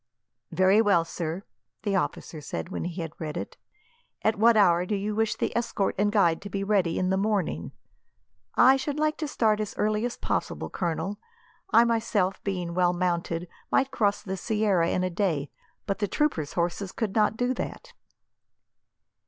[0.51, 1.43] "Very well, sir,"
[1.83, 3.55] the officer said, when he had read it.
[4.23, 7.17] "At what hour do you wish the escort and guide to be ready in the
[7.17, 7.71] morning?"
[8.55, 11.19] "I should like to start as early as possible, Colonel.
[11.69, 15.51] I myself, being well mounted, might cross the sierra in a day;
[15.85, 17.93] but the troopers' horses could not do that."